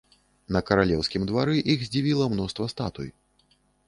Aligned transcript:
На 0.55 0.59
каралеўскім 0.69 1.27
двары 1.31 1.55
іх 1.73 1.83
здзівіла 1.87 2.25
мноства 2.33 2.65
статуй. 2.73 3.13